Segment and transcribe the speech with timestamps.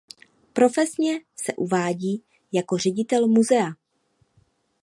[0.53, 3.67] Profesně se uvádí jako ředitel muzea.